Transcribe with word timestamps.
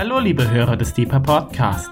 Hallo 0.00 0.18
liebe 0.18 0.50
Hörer 0.50 0.78
des 0.78 0.94
Deeper 0.94 1.20
Podcast. 1.20 1.90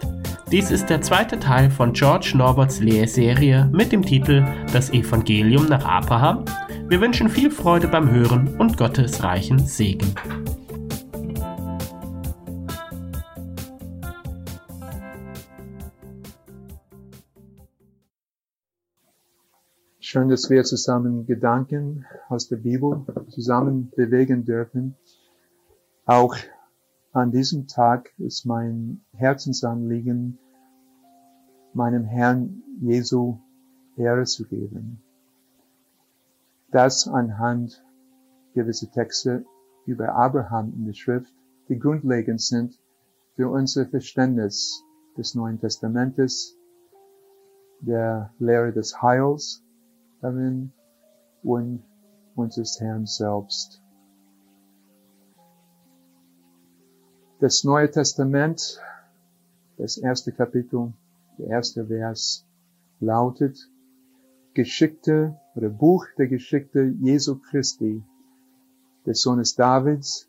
Dies 0.50 0.70
ist 0.70 0.86
der 0.86 1.02
zweite 1.02 1.38
Teil 1.38 1.70
von 1.70 1.92
George 1.92 2.32
Norberts 2.34 2.80
Lehrserie 2.80 3.68
mit 3.70 3.92
dem 3.92 4.00
Titel 4.00 4.46
Das 4.72 4.88
Evangelium 4.88 5.66
nach 5.66 5.84
Abraham. 5.84 6.46
Wir 6.88 7.02
wünschen 7.02 7.28
viel 7.28 7.50
Freude 7.50 7.86
beim 7.86 8.10
Hören 8.10 8.58
und 8.58 8.78
Gottes 8.78 9.22
reichen 9.22 9.58
Segen. 9.58 10.14
Schön, 20.00 20.30
dass 20.30 20.48
wir 20.48 20.64
zusammen 20.64 21.26
Gedanken 21.26 22.06
aus 22.30 22.48
der 22.48 22.56
Bibel 22.56 23.04
zusammen 23.28 23.92
bewegen 23.94 24.46
dürfen. 24.46 24.96
Auch 26.06 26.34
an 27.12 27.30
diesem 27.30 27.66
Tag 27.66 28.12
ist 28.18 28.44
mein 28.44 29.00
Herzensanliegen, 29.12 30.38
meinem 31.72 32.04
Herrn 32.04 32.62
Jesu 32.80 33.38
Ehre 33.96 34.24
zu 34.24 34.44
geben. 34.44 35.02
Das 36.70 37.08
anhand 37.08 37.82
gewisser 38.54 38.90
Texte 38.90 39.44
über 39.86 40.14
Abraham 40.14 40.72
in 40.74 40.84
der 40.84 40.92
Schrift, 40.92 41.32
die 41.68 41.78
grundlegend 41.78 42.40
sind 42.40 42.78
für 43.36 43.48
unser 43.48 43.86
Verständnis 43.86 44.84
des 45.16 45.34
Neuen 45.34 45.58
Testamentes, 45.58 46.56
der 47.80 48.34
Lehre 48.38 48.72
des 48.72 49.00
Heils 49.00 49.62
darin 50.20 50.72
und 51.42 51.82
unseres 52.34 52.80
Herrn 52.80 53.06
selbst. 53.06 53.82
Das 57.40 57.62
Neue 57.62 57.88
Testament, 57.88 58.80
das 59.76 59.96
erste 59.96 60.32
Kapitel, 60.32 60.92
der 61.38 61.46
erste 61.46 61.86
Vers 61.86 62.44
lautet 62.98 63.70
Geschickte 64.54 65.38
oder 65.54 65.68
Buch 65.68 66.04
der 66.18 66.26
Geschickte 66.26 66.92
Jesu 67.00 67.38
Christi, 67.38 68.02
des 69.06 69.22
Sohnes 69.22 69.54
Davids, 69.54 70.28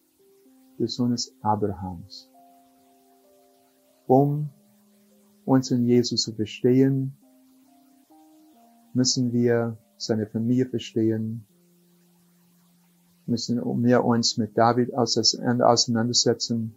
des 0.78 0.94
Sohnes 0.94 1.34
Abrahams. 1.42 2.30
Um 4.06 4.52
unseren 5.46 5.88
Jesus 5.88 6.22
zu 6.22 6.36
verstehen, 6.36 7.18
müssen 8.94 9.34
wir 9.34 9.80
seine 9.98 10.28
Familie 10.28 10.68
verstehen, 10.68 11.44
müssen 13.26 13.84
wir 13.84 14.06
uns 14.06 14.38
mit 14.38 14.56
David 14.56 14.94
auseinandersetzen, 14.94 16.76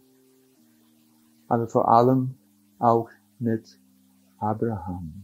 aber 1.53 1.67
vor 1.67 1.87
allem 1.87 2.33
auch 2.79 3.11
mit 3.37 3.79
Abraham. 4.39 5.23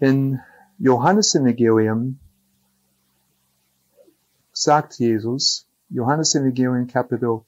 In 0.00 0.40
Johannes 0.76 1.34
Evangelium 1.34 2.18
sagt 4.52 4.98
Jesus, 4.98 5.66
Johannes 5.88 6.34
Evangelium 6.34 6.86
Kapitel 6.86 7.40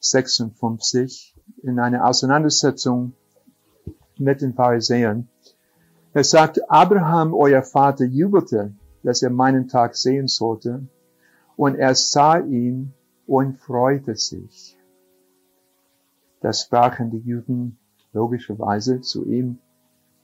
56, 0.00 1.34
in 1.62 1.80
einer 1.80 2.04
Auseinandersetzung 2.04 3.14
mit 4.18 4.42
den 4.42 4.52
Pharisäern. 4.52 5.26
Er 6.12 6.24
sagt, 6.24 6.70
Abraham, 6.70 7.32
euer 7.32 7.62
Vater, 7.62 8.04
jubelte, 8.04 8.74
dass 9.02 9.22
er 9.22 9.30
meinen 9.30 9.68
Tag 9.68 9.96
sehen 9.96 10.28
sollte, 10.28 10.86
und 11.56 11.76
er 11.76 11.94
sah 11.94 12.38
ihn 12.40 12.92
und 13.28 13.58
freute 13.58 14.16
sich. 14.16 14.76
Da 16.40 16.52
sprachen 16.52 17.10
die 17.10 17.18
Juden 17.18 17.78
logischerweise 18.12 19.02
zu 19.02 19.26
ihm, 19.26 19.58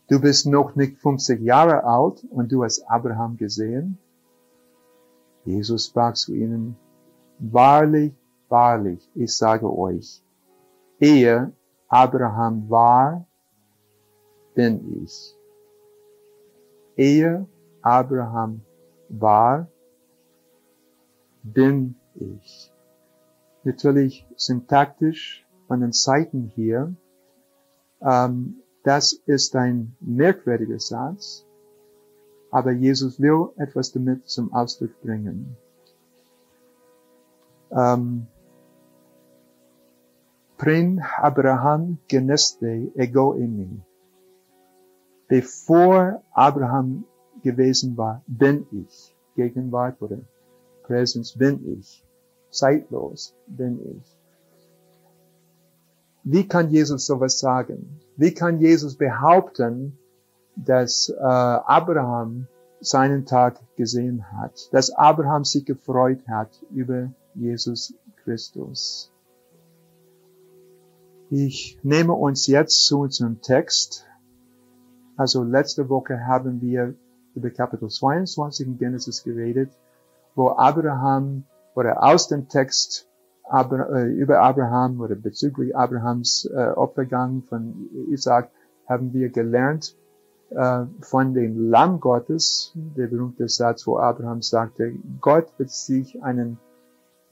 du 0.08 0.20
bist 0.20 0.46
noch 0.46 0.74
nicht 0.74 0.96
50 0.98 1.40
Jahre 1.42 1.84
alt 1.84 2.24
und 2.30 2.50
du 2.50 2.64
hast 2.64 2.82
Abraham 2.88 3.36
gesehen? 3.36 3.98
Jesus 5.44 5.86
sprach 5.86 6.14
zu 6.14 6.34
ihnen, 6.34 6.76
wahrlich, 7.38 8.14
wahrlich, 8.48 9.06
ich 9.14 9.36
sage 9.36 9.70
euch, 9.70 10.22
ehe 10.98 11.52
Abraham 11.88 12.70
war, 12.70 13.26
bin 14.54 15.04
ich. 15.04 15.36
Ehe 16.96 17.46
Abraham 17.82 18.62
war, 19.10 19.68
bin 21.42 21.96
ich 22.14 22.73
natürlich 23.64 24.26
syntaktisch 24.36 25.46
von 25.66 25.80
den 25.80 25.92
Seiten 25.92 26.52
hier. 26.54 26.94
Ähm, 28.00 28.56
das 28.82 29.12
ist 29.12 29.56
ein 29.56 29.96
merkwürdiger 30.00 30.78
Satz, 30.78 31.46
aber 32.50 32.72
Jesus 32.72 33.20
will 33.20 33.48
etwas 33.56 33.92
damit 33.92 34.28
zum 34.28 34.52
Ausdruck 34.52 35.00
bringen. 35.02 35.56
Ähm, 37.70 38.26
Prin 40.56 41.02
Abraham 41.16 41.98
geneste 42.08 42.92
ego 42.94 43.34
imi. 43.34 43.80
Bevor 45.26 46.22
Abraham 46.32 47.04
gewesen 47.42 47.96
war, 47.96 48.22
bin 48.26 48.66
ich. 48.70 49.16
Gegenwart 49.34 50.00
oder 50.00 50.18
Präsenz 50.84 51.32
bin 51.32 51.78
ich 51.78 52.04
zeitlos 52.54 53.34
bin 53.46 53.80
ich. 53.98 54.16
Wie 56.24 56.48
kann 56.48 56.70
Jesus 56.70 57.06
sowas 57.06 57.38
sagen? 57.38 58.00
Wie 58.16 58.32
kann 58.32 58.58
Jesus 58.58 58.96
behaupten, 58.96 59.98
dass 60.56 61.10
äh, 61.10 61.22
Abraham 61.22 62.46
seinen 62.80 63.26
Tag 63.26 63.60
gesehen 63.76 64.24
hat, 64.32 64.72
dass 64.72 64.90
Abraham 64.90 65.44
sich 65.44 65.66
gefreut 65.66 66.26
hat 66.28 66.50
über 66.70 67.10
Jesus 67.34 67.94
Christus? 68.22 69.10
Ich 71.30 71.78
nehme 71.82 72.14
uns 72.14 72.46
jetzt 72.46 72.86
zu 72.86 73.00
unserem 73.00 73.40
Text. 73.42 74.06
Also 75.16 75.42
letzte 75.42 75.88
Woche 75.88 76.26
haben 76.26 76.60
wir 76.62 76.94
über 77.34 77.50
Kapitel 77.50 77.90
22 77.90 78.66
in 78.66 78.78
Genesis 78.78 79.24
geredet, 79.24 79.70
wo 80.34 80.50
Abraham 80.50 81.44
oder 81.74 82.02
aus 82.02 82.28
dem 82.28 82.48
Text 82.48 83.08
äh, 83.52 84.08
über 84.12 84.40
Abraham 84.40 85.00
oder 85.00 85.14
bezüglich 85.14 85.76
Abrahams 85.76 86.46
äh, 86.46 86.70
Opfergang 86.70 87.42
von 87.48 87.88
Isaac 88.10 88.50
haben 88.86 89.12
wir 89.12 89.28
gelernt 89.30 89.96
äh, 90.50 90.84
von 91.00 91.34
dem 91.34 91.70
Lamm 91.70 92.00
Gottes, 92.00 92.72
der 92.74 93.08
berühmte 93.08 93.48
Satz, 93.48 93.86
wo 93.86 93.98
Abraham 93.98 94.42
sagte, 94.42 94.94
Gott 95.20 95.52
wird 95.58 95.70
sich 95.70 96.22
einen 96.22 96.58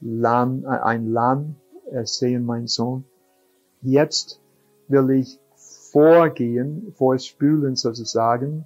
Lamm, 0.01 0.65
äh, 0.65 0.67
ein 0.67 1.11
Lamm 1.11 1.55
ersehen, 1.89 2.45
mein 2.45 2.67
Sohn. 2.67 3.05
Jetzt 3.81 4.41
will 4.87 5.09
ich 5.11 5.39
vorgehen, 5.91 6.93
vorspülen 6.95 7.75
sozusagen 7.75 8.65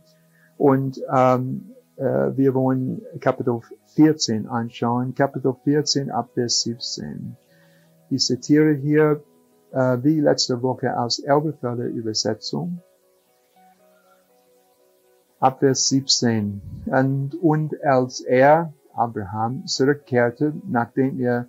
und 0.57 1.01
ähm, 1.13 1.73
äh, 1.97 2.03
wir 2.35 2.53
wollen 2.53 3.01
Kapitel 3.19 3.61
14 3.97 4.47
anschauen. 4.47 5.15
Kapitel 5.15 5.55
14 5.63 6.11
ab 6.11 6.29
Vers 6.35 6.61
17. 6.61 7.35
Ich 8.11 8.23
zitiere 8.23 8.73
hier 8.73 9.23
äh, 9.71 9.97
wie 10.03 10.19
letzte 10.19 10.61
Woche 10.61 10.97
aus 10.99 11.17
Elberfelder 11.17 11.87
Übersetzung. 11.87 12.79
Ab 15.39 15.59
Vers 15.61 15.89
17. 15.89 16.61
Und, 16.85 17.35
und 17.41 17.83
als 17.83 18.21
er, 18.21 18.71
Abraham, 18.93 19.65
zurückkehrte, 19.65 20.53
nachdem 20.67 21.19
er 21.19 21.47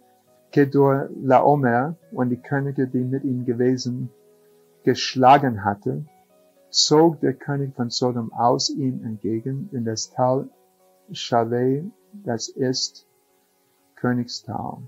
Kedor 0.51 1.11
Laomer 1.23 1.97
und 2.13 2.31
die 2.31 2.41
Könige, 2.41 2.87
die 2.87 3.05
mit 3.05 3.25
ihm 3.25 3.45
gewesen, 3.45 4.09
geschlagen 4.85 5.67
hatte, 5.67 6.07
zog 6.71 7.21
der 7.21 7.35
König 7.35 7.75
von 7.77 7.91
Sodom 7.91 8.33
aus 8.33 8.71
ihm 8.71 9.05
entgegen 9.05 9.69
in 9.73 9.85
das 9.85 10.11
Tal 10.11 10.49
Shaleh, 11.13 11.85
das 12.13 12.49
ist 12.49 13.07
Königstal. 13.97 14.79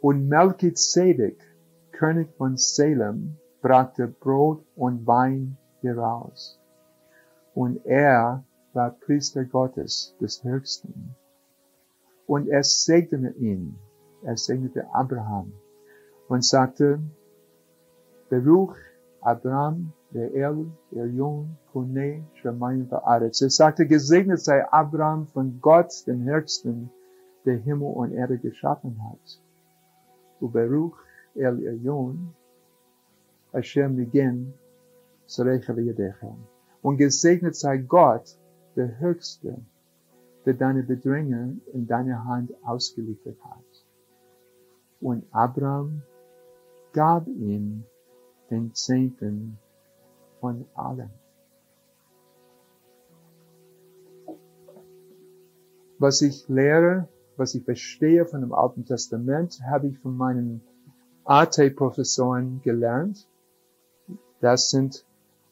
Und 0.00 0.28
Melchizedek, 0.28 1.38
König 1.92 2.28
von 2.36 2.56
Salem, 2.56 3.36
brachte 3.60 4.08
Brot 4.08 4.64
und 4.74 5.06
Wein 5.06 5.56
heraus. 5.80 6.58
Und 7.54 7.84
er 7.86 8.44
war 8.72 8.90
Priester 8.90 9.44
Gottes 9.44 10.16
des 10.20 10.42
Höchsten. 10.42 11.14
Und 12.26 12.48
er 12.48 12.64
segnete 12.64 13.36
ihn, 13.38 13.78
er 14.22 14.36
segnete 14.36 14.92
Abraham 14.92 15.52
und 16.28 16.44
sagte, 16.44 17.00
Beruch 18.30 18.74
Abraham, 19.22 19.92
der 20.12 20.34
El, 20.34 20.66
Elion, 20.90 21.56
Kone, 21.72 22.24
Shemayim, 22.34 22.90
Vaaretz. 22.90 23.40
Er 23.40 23.50
sagte, 23.50 23.86
gesegnet 23.86 24.40
sei 24.40 24.64
Abraham 24.70 25.26
von 25.28 25.60
Gott, 25.60 26.06
dem 26.06 26.24
Höchsten, 26.24 26.90
der 27.44 27.58
Himmel 27.58 27.92
und 27.92 28.12
Erde 28.12 28.38
geschaffen 28.38 29.02
hat. 29.04 29.40
Uberuch 30.40 30.98
El 31.34 31.66
Elyon, 31.66 32.34
Sarecha 33.52 33.88
V'Yadechem. 35.72 36.36
Und 36.82 36.98
gesegnet 36.98 37.54
sei 37.54 37.78
Gott, 37.78 38.36
der 38.76 38.98
Höchste, 38.98 39.56
der 40.44 40.54
deine 40.54 40.82
Bedränger 40.82 41.52
in 41.72 41.86
deine 41.86 42.24
Hand 42.24 42.52
ausgeliefert 42.64 43.36
hat. 43.44 43.84
Und 45.00 45.24
Abraham 45.30 46.02
gab 46.92 47.28
ihm 47.28 47.84
den 48.52 48.74
Zehnten 48.74 49.58
von 50.40 50.66
allem. 50.74 51.10
Was 55.98 56.20
ich 56.20 56.48
lehre, 56.48 57.08
was 57.36 57.54
ich 57.54 57.64
verstehe 57.64 58.26
von 58.26 58.42
dem 58.42 58.52
Alten 58.52 58.84
Testament, 58.84 59.60
habe 59.64 59.86
ich 59.88 59.98
von 59.98 60.16
meinen 60.16 60.60
AT-Professoren 61.24 62.60
gelernt. 62.62 63.26
Das 64.40 64.70
sind 64.70 65.06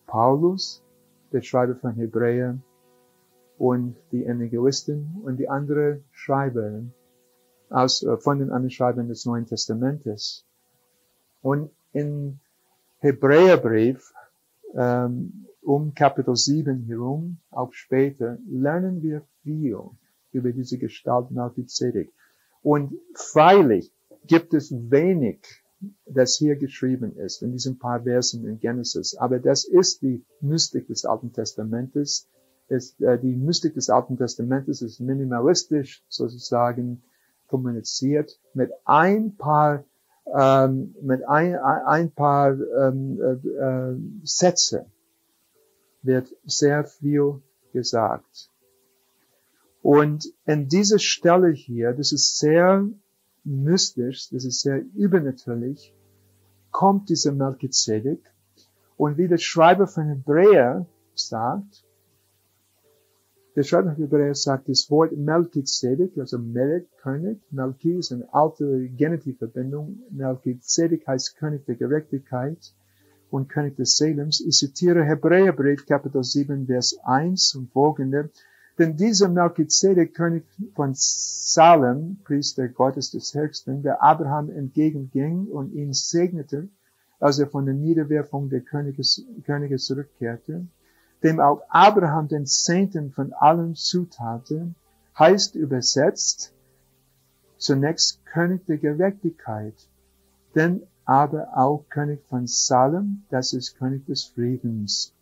Paulus, 0.07 0.83
der 1.33 1.43
Schreiber 1.43 1.77
von 1.77 1.95
Hebräer, 1.95 2.59
und 3.57 3.97
die 4.11 4.25
Evangelisten 4.25 5.21
und 5.23 5.37
die 5.37 5.49
anderen 5.49 6.03
Schreiber 6.13 6.83
aus, 7.69 8.03
äh, 8.03 8.17
von 8.17 8.39
den 8.39 8.51
anderen 8.51 8.71
Schreibern 8.71 9.09
des 9.09 9.27
Neuen 9.27 9.47
Testamentes. 9.47 10.45
Und 11.43 11.71
in 11.93 12.41
Hebräerbrief, 13.01 14.13
ähm, 14.75 15.47
um 15.63 15.95
Kapitel 15.95 16.37
7 16.37 16.85
herum, 16.87 17.39
auch 17.51 17.73
später, 17.73 18.39
lernen 18.49 19.03
wir 19.03 19.23
viel 19.43 19.77
über 20.33 20.53
diese 20.53 20.79
Gestalt 20.79 21.31
Melchizedek. 21.31 22.13
Und 22.63 22.93
freilich 23.15 23.93
gibt 24.27 24.55
es 24.55 24.71
wenig, 24.73 25.41
das 26.05 26.37
hier 26.37 26.57
geschrieben 26.57 27.17
ist, 27.17 27.43
in 27.43 27.53
diesen 27.53 27.79
paar 27.79 28.03
Versen 28.03 28.47
in 28.47 28.61
Genesis. 28.61 29.17
Aber 29.17 29.39
das 29.39 29.65
ist 29.65 30.03
die 30.03 30.23
Mystik 30.41 30.87
des 30.89 31.05
Alten 31.05 31.33
Testamentes. 31.33 32.29
Ist, 32.69 33.01
äh, 33.01 33.19
die 33.19 33.35
Mystik 33.35 33.75
des 33.75 33.89
Alten 33.89 34.17
Testamentes 34.19 34.83
ist 34.83 35.01
minimalistisch 35.01 36.05
sozusagen 36.09 37.03
kommuniziert 37.49 38.39
mit 38.55 38.71
ein 38.85 39.37
paar 39.37 39.85
ähm, 40.35 40.95
mit 41.03 41.27
ein, 41.29 41.57
ein 41.57 42.11
paar 42.13 42.53
ähm, 42.53 43.21
äh, 43.21 43.49
äh, 43.49 43.97
Sätze 44.25 44.87
wird 46.03 46.29
sehr 46.45 46.85
viel 46.85 47.43
gesagt. 47.73 48.51
Und 49.83 50.33
in 50.47 50.69
dieser 50.69 50.99
Stelle 50.99 51.51
hier, 51.51 51.93
das 51.93 52.13
ist 52.13 52.39
sehr 52.39 52.87
mystisch, 53.45 54.29
das 54.31 54.45
ist 54.45 54.61
sehr 54.61 54.83
übernatürlich, 54.95 55.95
kommt 56.71 57.09
dieser 57.09 57.33
Melchizedek. 57.33 58.21
Und 58.97 59.17
wie 59.17 59.29
der 59.29 59.39
Schreiber 59.39 59.87
von 59.87 60.07
Hebräer 60.07 60.87
sagt, 61.15 61.85
der 63.61 63.65
Schreiber 63.65 63.95
Hebräer 63.95 64.35
sagt, 64.35 64.71
das 64.71 64.91
Wort 64.91 65.15
Melchizedek, 65.15 66.17
also 66.17 66.39
Melech, 66.39 66.87
König, 67.03 67.41
Melchi 67.51 67.93
ist 67.99 68.11
eine 68.11 68.27
alte 68.33 68.89
Genitivverbindung, 68.89 69.99
Melchizedek 70.09 71.07
heißt 71.07 71.37
König 71.37 71.67
der 71.67 71.75
Gerechtigkeit 71.75 72.57
und 73.31 73.51
König 73.51 73.77
des 73.77 73.99
Salems. 73.99 74.41
Ich 74.41 74.57
zitiere 74.57 75.05
Hebräerbrief, 75.05 75.85
Kapitel 75.85 76.25
7, 76.25 76.69
Vers 76.69 76.99
1 77.05 77.55
und 77.57 77.71
folgende. 77.71 78.31
Denn 78.79 78.97
dieser 78.97 79.29
Melchizedek, 79.29 80.15
König 80.15 80.45
von 80.75 80.93
Salem, 80.95 82.17
Priester 82.25 82.67
Gottes 82.67 83.11
des 83.11 83.35
Höchsten, 83.35 83.83
der 83.83 84.03
Abraham 84.03 84.49
entgegenging 84.49 85.49
und 85.49 85.75
ihn 85.75 85.93
segnete, 85.93 86.71
als 87.19 87.39
er 87.39 87.47
von 87.47 87.67
der 87.67 87.75
Niederwerfung 87.75 88.49
der 88.49 88.63
Königes, 88.63 89.23
Könige 89.45 89.77
zurückkehrte, 89.77 90.67
dem 91.23 91.41
auch 91.41 91.63
Abraham 91.69 92.29
den 92.29 92.47
Zehnten 92.47 93.13
von 93.13 93.33
allem 93.33 93.75
zutate, 93.75 94.75
heißt 95.19 95.55
übersetzt 95.55 96.53
zunächst 97.57 98.25
König 98.25 98.65
der 98.67 98.79
Gerechtigkeit, 98.79 99.75
denn 100.55 100.83
aber 101.05 101.49
auch 101.57 101.85
König 101.91 102.25
von 102.29 102.47
Salem, 102.47 103.25
das 103.31 103.53
ist 103.53 103.77
König 103.77 104.07
des 104.07 104.25
Friedens 104.25 105.13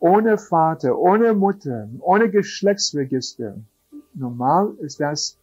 ohne 0.00 0.38
Vater, 0.38 0.98
ohne 0.98 1.34
Mutter, 1.34 1.88
ohne 2.00 2.30
Geschlechtsregister. 2.30 3.56
Normal 4.14 4.74
ist 4.80 4.98
das 4.98 5.38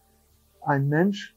ein 0.61 0.89
Mensch 0.89 1.35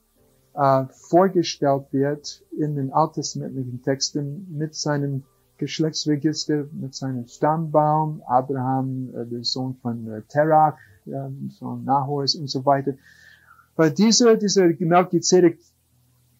äh, 0.55 0.85
vorgestellt 1.09 1.85
wird 1.93 2.43
in 2.59 2.75
den 2.75 2.93
alttestamentlichen 2.93 3.83
Texten 3.83 4.47
mit 4.51 4.75
seinem 4.75 5.23
Geschlechtsregister, 5.61 6.65
mit 6.73 6.95
seinem 6.95 7.27
Stammbaum, 7.27 8.23
Abraham, 8.27 9.11
äh, 9.15 9.27
der 9.27 9.45
Sohn 9.45 9.77
von 9.81 10.11
äh, 10.11 10.23
Terach, 10.23 10.77
äh, 11.07 11.29
Sohn 11.51 11.85
Nahors 11.85 12.35
und 12.35 12.49
so 12.49 12.65
weiter. 12.67 12.95
Weil 13.77 13.91
dieser, 13.93 14.37
dieser 14.37 14.69
Melchizedek 14.79 15.59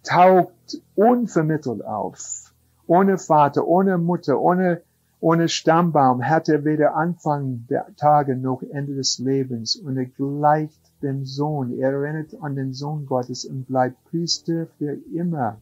taucht 0.03 0.83
unvermittelt 0.95 1.85
auf. 1.85 2.53
Ohne 2.87 3.19
Vater, 3.19 3.67
ohne 3.67 3.99
Mutter, 3.99 4.41
ohne 4.41 4.83
ohne 5.23 5.51
Stammbaum 5.51 6.27
hat 6.27 6.49
er 6.49 6.65
weder 6.65 6.97
Anfang 6.97 7.67
der 7.69 7.95
Tage 7.97 8.37
noch 8.37 8.63
Ende 8.63 8.95
des 8.95 9.19
Lebens 9.19 9.77
und 9.77 9.99
er 9.99 10.07
gleicht 10.07 10.81
dem 11.03 11.27
Sohn. 11.27 11.79
Er 11.79 11.93
erinnert 11.93 12.35
an 12.41 12.57
den 12.57 12.73
Sohn 12.73 13.05
Gottes 13.05 13.45
und 13.45 13.67
bleibt 13.67 14.03
Priester 14.07 14.67
für 14.79 14.97
immer. 15.15 15.59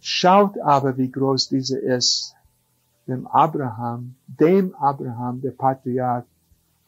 Schaut 0.00 0.58
aber, 0.58 0.96
wie 0.96 1.10
groß 1.10 1.48
dieser 1.48 1.80
ist, 1.80 2.34
dem 3.06 3.26
Abraham, 3.26 4.14
dem 4.26 4.74
Abraham, 4.74 5.40
der 5.40 5.50
Patriarch, 5.50 6.24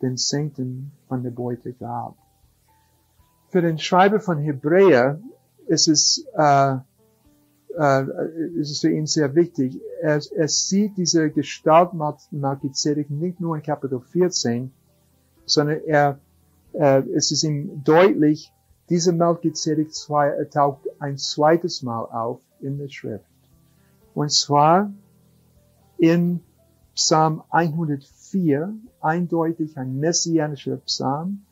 den 0.01 0.17
Zehnten 0.17 0.93
von 1.09 1.23
der 1.23 1.31
Beute 1.31 1.73
gab. 1.73 2.17
Für 3.51 3.63
den 3.63 3.79
Schreiber 3.79 4.19
von 4.19 4.39
Hebräer 4.39 5.21
ist 5.67 5.89
es 5.89 6.27
äh, 6.35 6.77
äh, 7.79 8.05
ist 8.55 8.71
es 8.71 8.81
für 8.81 8.91
ihn 8.91 9.07
sehr 9.07 9.35
wichtig. 9.35 9.81
Er, 10.01 10.21
er 10.35 10.49
sieht 10.49 10.97
diese 10.97 11.31
Gestalt 11.31 11.91
Melchizedek 12.31 13.11
nicht 13.11 13.41
nur 13.41 13.57
in 13.57 13.63
Kapitel 13.63 14.01
14, 14.01 14.73
sondern 15.47 15.81
er, 15.87 16.19
äh, 16.73 17.03
es 17.15 17.31
ist 17.31 17.45
ihm 17.45 17.83
deutlich, 17.85 18.53
dieser 18.89 19.13
Melchizedek 19.13 19.93
zwei, 19.93 20.29
er 20.29 20.51
taucht 20.51 20.89
ein 20.99 21.19
zweites 21.19 21.83
Mal 21.83 22.05
auf 22.05 22.41
in 22.61 22.79
der 22.79 22.89
Schrift. 22.89 23.25
Und 24.15 24.31
zwar 24.31 24.93
in 25.99 26.41
Psalm 26.95 27.43
104, 27.51 28.75
eindeutig 29.01 29.79
ein 29.79 29.99
messianischer 29.99 30.77
Psalm, 30.79 31.45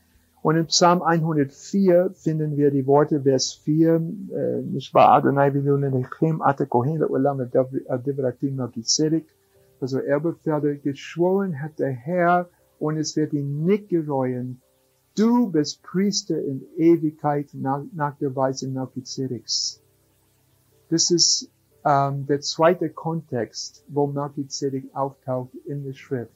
und 0.43 0.57
im 0.57 0.67
Psalm 0.67 1.03
104 1.03 2.13
finden 2.15 2.57
wir 2.57 2.71
die 2.71 2.87
Worte, 2.87 3.23
Vers 3.23 3.53
4, 3.53 3.97
äh, 3.97 4.63
nicht 4.63 4.95
wahr, 4.95 5.13
Adonai 5.13 5.53
Vilunenechem 5.53 6.41
ate 6.41 6.67
kohen 6.67 6.99
le'olam 6.99 7.41
adivratim 7.89 8.57
melchizedek. 8.57 9.27
Also 9.81 9.99
er 9.99 10.21
befördert, 10.21 10.83
geschworen 10.83 11.61
hat 11.61 11.79
der 11.79 11.93
Herr, 11.93 12.49
und 12.79 12.97
es 12.97 13.17
wird 13.17 13.35
ihn 13.35 13.65
nicht 13.67 13.91
gereuen. 13.91 14.63
Du 15.21 15.50
bist 15.50 15.83
Priester 15.83 16.43
in 16.43 16.65
Ewigkeit 16.79 17.50
nach, 17.53 17.85
nach 17.93 18.17
der 18.17 18.35
Weise 18.35 18.69
Melchizedeks. 18.69 19.83
Das 20.89 21.11
ist 21.11 21.50
ähm, 21.85 22.25
der 22.27 22.41
zweite 22.41 22.89
Kontext, 22.89 23.85
wo 23.89 24.07
Melchizedek 24.07 24.85
auftaucht 24.95 25.55
in 25.67 25.85
der 25.85 25.93
Schrift. 25.93 26.33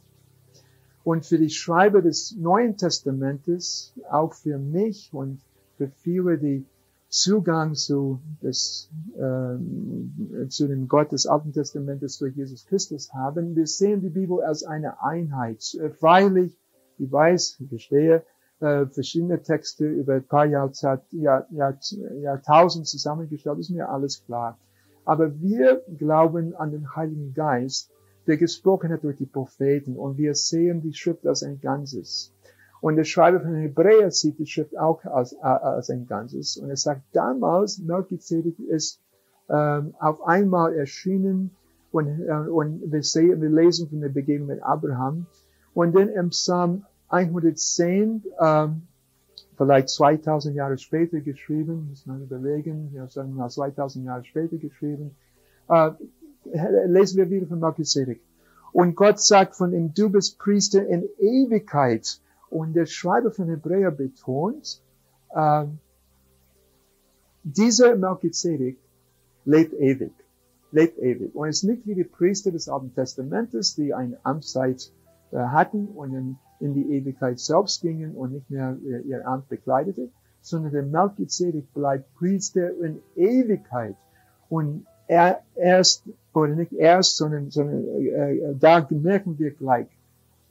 Und 1.02 1.24
für 1.24 1.38
die 1.38 1.48
Schreiber 1.48 2.02
des 2.02 2.36
Neuen 2.36 2.76
Testamentes, 2.76 3.94
auch 4.10 4.34
für 4.34 4.58
mich 4.58 5.08
und 5.14 5.40
für 5.78 5.88
viele, 5.88 6.36
die 6.36 6.66
Zugang 7.08 7.74
zu, 7.74 8.20
des, 8.42 8.90
äh, 9.16 10.48
zu 10.48 10.68
dem 10.68 10.88
Gott 10.88 11.10
des 11.12 11.24
Alten 11.24 11.54
Testamentes 11.54 12.18
durch 12.18 12.36
Jesus 12.36 12.66
Christus 12.66 13.14
haben, 13.14 13.56
wir 13.56 13.66
sehen 13.66 14.02
die 14.02 14.10
Bibel 14.10 14.42
als 14.42 14.62
eine 14.62 15.02
Einheit. 15.02 15.62
Freilich, 15.98 16.54
ich 16.98 17.10
weiß, 17.10 17.60
ich 17.60 17.68
verstehe, 17.70 18.22
äh, 18.64 18.86
verschiedene 18.86 19.42
Texte 19.42 19.86
über 19.86 20.14
ein 20.14 20.26
paar 20.26 20.46
Jahrzeit, 20.46 21.02
Jahr, 21.12 21.46
Jahr, 21.50 21.78
Jahrtausend 22.20 22.86
zusammengestellt, 22.86 23.58
ist 23.58 23.70
mir 23.70 23.88
alles 23.88 24.24
klar. 24.24 24.58
Aber 25.04 25.38
wir 25.40 25.82
glauben 25.98 26.54
an 26.56 26.70
den 26.70 26.96
Heiligen 26.96 27.34
Geist, 27.34 27.90
der 28.26 28.38
gesprochen 28.38 28.90
hat 28.90 29.04
durch 29.04 29.18
die 29.18 29.26
Propheten. 29.26 29.96
Und 29.96 30.16
wir 30.16 30.34
sehen 30.34 30.80
die 30.80 30.94
Schrift 30.94 31.26
als 31.26 31.42
ein 31.42 31.60
Ganzes. 31.60 32.32
Und 32.80 32.96
der 32.96 33.04
Schreiber 33.04 33.40
von 33.40 33.54
Hebräer 33.54 34.10
sieht 34.10 34.38
die 34.38 34.46
Schrift 34.46 34.78
auch 34.78 35.04
als, 35.04 35.36
als 35.38 35.90
ein 35.90 36.06
Ganzes. 36.06 36.56
Und 36.56 36.70
er 36.70 36.76
sagt, 36.76 37.02
damals, 37.12 37.78
Melchizedek 37.78 38.58
ist 38.58 39.00
ähm, 39.50 39.94
auf 39.98 40.22
einmal 40.26 40.74
erschienen 40.74 41.50
und, 41.92 42.06
äh, 42.06 42.48
und 42.48 42.80
wir, 42.90 43.02
sehen, 43.02 43.42
wir 43.42 43.50
lesen 43.50 43.88
von 43.88 44.00
der 44.00 44.08
Begegnung 44.08 44.48
mit 44.48 44.62
Abraham. 44.62 45.26
Und 45.74 45.94
dann 45.94 46.08
im 46.08 46.30
Psalm 46.30 46.84
110 47.14 48.24
ähm, 48.40 48.82
vielleicht 49.56 49.88
2000 49.88 50.56
Jahre 50.56 50.78
später 50.78 51.20
geschrieben, 51.20 51.88
muss 51.90 52.06
man 52.06 52.22
überlegen, 52.22 52.90
ja, 52.92 53.08
sagen 53.08 53.30
wir 53.30 53.42
mal 53.42 53.50
2000 53.50 54.04
Jahre 54.04 54.24
später 54.24 54.56
geschrieben, 54.56 55.16
äh, 55.68 55.90
lesen 56.86 57.18
wir 57.18 57.30
wieder 57.30 57.46
von 57.46 57.60
Melchizedek. 57.60 58.20
Und 58.72 58.96
Gott 58.96 59.20
sagt 59.20 59.54
von 59.54 59.72
ihm, 59.72 59.94
du 59.94 60.10
bist 60.10 60.38
Priester 60.38 60.86
in 60.86 61.08
Ewigkeit. 61.18 62.20
Und 62.50 62.74
der 62.74 62.86
Schreiber 62.86 63.30
von 63.30 63.48
Hebräer 63.48 63.92
betont, 63.92 64.82
äh, 65.30 65.64
dieser 67.44 67.96
Melchizedek 67.96 68.78
lebt 69.44 69.74
ewig, 69.74 70.12
lebt 70.72 70.98
ewig. 70.98 71.34
Und 71.34 71.48
es 71.48 71.58
ist 71.58 71.64
nicht 71.64 71.86
wie 71.86 71.94
die 71.94 72.04
Priester 72.04 72.50
des 72.50 72.68
Alten 72.68 72.94
Testamentes, 72.94 73.74
die 73.76 73.94
eine 73.94 74.18
Amtszeit 74.24 74.90
äh, 75.30 75.38
hatten 75.38 75.86
und 75.88 76.14
in, 76.14 76.36
in, 76.64 76.74
die 76.74 76.96
Ewigkeit 76.96 77.38
selbst 77.38 77.82
gingen 77.82 78.14
und 78.14 78.32
nicht 78.32 78.50
mehr 78.50 78.76
äh, 78.84 79.00
ihr 79.00 79.26
Amt 79.26 79.48
bekleidete, 79.48 80.08
sondern 80.40 80.72
der 80.72 80.82
Melchizedek 80.82 81.72
bleibt 81.74 82.12
Priester 82.16 82.70
in 82.80 83.00
Ewigkeit. 83.16 83.96
Und 84.48 84.86
er 85.06 85.40
erst, 85.54 86.04
oder 86.32 86.54
nicht 86.54 86.72
erst, 86.72 87.16
sondern, 87.16 87.50
sondern 87.50 87.84
äh, 87.84 88.54
da 88.58 88.86
merken 88.90 89.38
wir 89.38 89.50
gleich, 89.52 89.88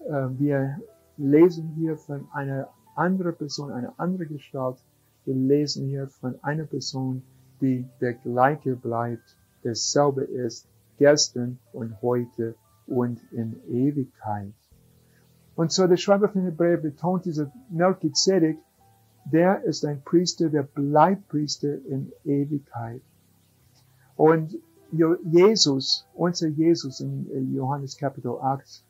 äh, 0.05 0.27
wir 0.37 0.79
lesen 1.17 1.73
hier 1.75 1.97
von 1.97 2.27
einer 2.33 2.69
anderen 2.95 3.35
Person, 3.35 3.71
einer 3.71 3.93
anderen 3.97 4.29
Gestalt, 4.29 4.77
wir 5.25 5.35
lesen 5.35 5.87
hier 5.87 6.07
von 6.07 6.35
einer 6.43 6.65
Person, 6.65 7.23
die 7.61 7.85
der 8.01 8.13
gleiche 8.13 8.75
bleibt, 8.75 9.37
derselbe 9.63 10.23
ist, 10.23 10.67
gestern 10.97 11.59
und 11.71 12.01
heute 12.01 12.55
und 12.87 13.19
in 13.31 13.55
Ewigkeit. 13.69 14.53
Und 15.55 15.71
so 15.71 15.87
der 15.87 15.97
Schreiber 15.97 16.29
von 16.29 16.43
Hebräer 16.43 16.77
betont 16.77 17.25
dieser 17.25 17.51
Melchizedek, 17.69 18.57
der 19.25 19.63
ist 19.63 19.85
ein 19.85 20.01
Priester, 20.03 20.49
der 20.49 20.63
bleibt 20.63 21.27
Priester 21.29 21.75
in 21.85 22.11
Ewigkeit. 22.25 23.01
Und 24.15 24.55
Jesus, 24.91 26.05
unser 26.13 26.47
Jesus 26.47 26.99
in 26.99 27.53
Johannes 27.55 27.97
Kapitel 27.97 28.37
8, 28.39 28.83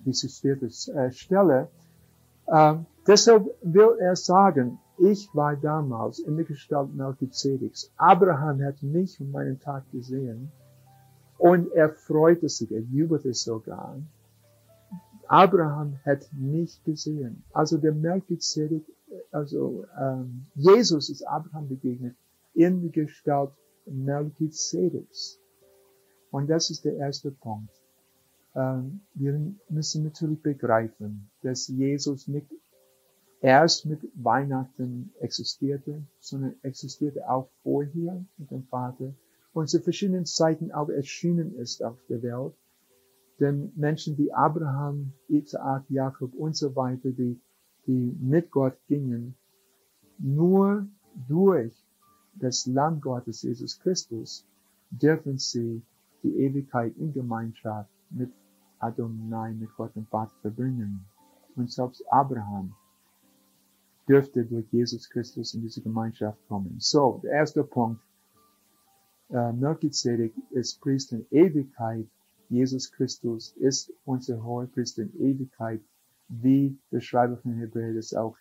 diese 0.00 0.28
vierte 0.28 0.70
Stelle, 1.10 1.68
äh, 2.46 2.74
deshalb 3.06 3.46
will 3.62 3.96
er 3.98 4.14
sagen, 4.14 4.78
ich 4.98 5.28
war 5.34 5.56
damals 5.56 6.18
in 6.18 6.36
der 6.36 6.44
Gestalt 6.44 6.94
Melchizedeks. 6.94 7.90
Abraham 7.96 8.62
hat 8.62 8.82
mich 8.82 9.20
und 9.20 9.30
meinen 9.30 9.60
Tag 9.60 9.90
gesehen 9.90 10.50
und 11.38 11.72
er 11.72 11.90
freute 11.90 12.48
sich, 12.48 12.70
er 12.72 12.80
jubelte 12.80 13.34
sogar. 13.34 13.96
Abraham 15.28 15.98
hat 16.04 16.28
mich 16.32 16.82
gesehen. 16.84 17.44
Also 17.52 17.78
der 17.78 17.92
Melchizedek, 17.92 18.84
also 19.30 19.84
ähm, 19.98 20.46
Jesus 20.54 21.10
ist 21.10 21.22
Abraham 21.26 21.68
begegnet 21.68 22.16
in 22.54 22.82
der 22.82 22.90
Gestalt 22.90 23.52
Melchizedeks. 23.86 25.38
Und 26.30 26.48
das 26.48 26.70
ist 26.70 26.84
der 26.84 26.96
erste 26.96 27.30
Punkt. 27.30 27.70
Ähm, 28.54 29.00
wir 29.14 29.54
müssen 29.68 30.04
natürlich 30.04 30.42
begreifen, 30.42 31.30
dass 31.42 31.68
Jesus 31.68 32.26
nicht 32.26 32.48
erst 33.40 33.86
mit 33.86 34.00
Weihnachten 34.14 35.12
existierte, 35.20 36.02
sondern 36.20 36.54
existierte 36.62 37.28
auch 37.28 37.48
vorher 37.62 38.24
mit 38.38 38.50
dem 38.50 38.64
Vater 38.64 39.14
und 39.52 39.68
zu 39.68 39.80
verschiedenen 39.80 40.26
Zeiten 40.26 40.72
auch 40.72 40.88
erschienen 40.88 41.54
ist 41.56 41.82
auf 41.82 41.98
der 42.08 42.22
Welt. 42.22 42.54
Denn 43.38 43.72
Menschen 43.76 44.16
wie 44.16 44.32
Abraham, 44.32 45.12
Isaac, 45.28 45.84
Jakob 45.88 46.32
und 46.34 46.56
so 46.56 46.74
weiter, 46.74 47.10
die, 47.10 47.38
die 47.86 48.16
mit 48.20 48.50
Gott 48.50 48.78
gingen, 48.88 49.34
nur 50.18 50.86
durch 51.28 51.74
das 52.34 52.66
Lamm 52.66 53.00
Gottes, 53.00 53.42
Jesus 53.42 53.78
Christus, 53.78 54.46
dürfen 54.90 55.38
sie 55.38 55.82
die 56.22 56.36
Ewigkeit 56.38 56.96
in 56.96 57.12
Gemeinschaft 57.12 57.90
mit 58.10 58.32
Adonai, 58.78 59.52
mit 59.52 59.74
Gott 59.76 59.94
dem 59.94 60.06
Vater 60.06 60.32
verbringen. 60.42 61.04
Und 61.56 61.70
selbst 61.70 62.04
Abraham 62.10 62.74
dürfte 64.08 64.44
durch 64.44 64.66
Jesus 64.70 65.08
Christus 65.08 65.54
in 65.54 65.62
diese 65.62 65.82
Gemeinschaft 65.82 66.38
kommen. 66.48 66.76
So, 66.78 67.20
der 67.22 67.32
erste 67.32 67.64
Punkt. 67.64 68.00
Äh, 69.28 69.52
Melchizedek 69.52 70.32
ist 70.50 70.80
Priester 70.80 71.16
in 71.16 71.26
Ewigkeit. 71.30 72.06
Jesus 72.48 72.92
Christus 72.92 73.52
ist 73.56 73.92
unser 74.04 74.42
Hohepriester 74.42 75.02
in 75.02 75.20
Ewigkeit, 75.20 75.80
wie 76.28 76.78
der 76.90 77.00
Schreiber 77.00 77.36
von 77.36 77.54
Hebräer 77.54 77.94
das 77.94 78.14
auch 78.14 78.36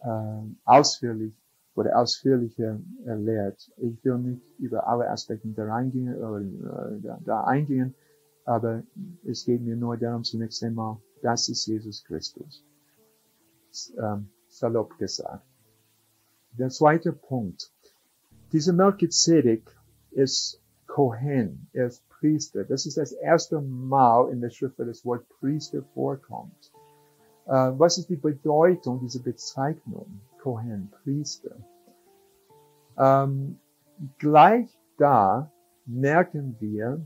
äh, 0.00 0.40
ausführlich 0.64 1.34
oder 1.74 1.98
ausführlicher 1.98 2.80
äh, 3.06 3.14
lehrt. 3.14 3.70
Ich 3.76 4.04
will 4.04 4.18
nicht 4.18 4.42
über 4.58 4.86
alle 4.86 5.08
Aspekte 5.10 5.48
da 5.48 5.66
reingehen 5.66 6.14
oder 6.16 6.40
äh, 6.40 7.24
da 7.24 7.44
eingehen, 7.44 7.94
aber 8.44 8.82
es 9.24 9.44
geht 9.44 9.60
mir 9.60 9.76
nur 9.76 9.96
darum 9.96 10.24
zunächst 10.24 10.62
einmal, 10.64 10.98
das 11.22 11.48
ist 11.48 11.66
Jesus 11.66 12.04
Christus. 12.04 12.64
Ähm, 13.98 14.30
salopp 14.48 14.98
gesagt. 14.98 15.44
Der 16.52 16.70
zweite 16.70 17.12
Punkt. 17.12 17.70
Dieser 18.52 18.72
Melchizedek 18.72 19.70
ist 20.10 20.60
Kohen, 20.86 21.68
er 21.72 21.88
ist 21.88 22.07
Priester. 22.18 22.64
Das 22.64 22.86
ist 22.86 22.96
das 22.96 23.12
erste 23.12 23.60
Mal 23.60 24.30
in 24.30 24.40
der 24.40 24.50
Schrift, 24.50 24.78
wo 24.78 24.84
das 24.84 25.04
Wort 25.04 25.26
Priester 25.40 25.82
vorkommt. 25.94 26.72
Uh, 27.46 27.72
was 27.78 27.96
ist 27.96 28.10
die 28.10 28.16
Bedeutung 28.16 29.00
dieser 29.00 29.20
Bezeichnung? 29.20 30.20
Kohen, 30.42 30.92
Priester. 31.02 31.56
Um, 32.96 33.58
gleich 34.18 34.68
da 34.98 35.50
merken 35.86 36.56
wir, 36.60 37.00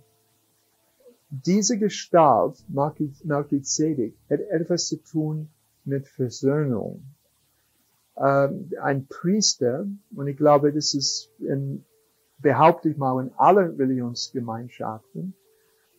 diese 1.31 1.78
Gestalt, 1.78 2.64
Melchizedek, 2.69 4.14
hat 4.28 4.40
etwas 4.40 4.88
zu 4.88 4.97
tun 4.97 5.49
mit 5.85 6.09
Versöhnung 6.09 7.02
äh, 8.16 8.49
ein 8.81 9.07
Priester, 9.07 9.87
und 10.14 10.26
ich 10.26 10.37
glaube, 10.37 10.73
das 10.73 10.95
ist 10.95 11.31
in, 11.38 11.85
behaupte 12.42 12.90
ich 12.90 12.96
mal, 12.96 13.22
in 13.22 13.32
allen 13.37 13.76
Religionsgemeinschaften, 13.76 15.34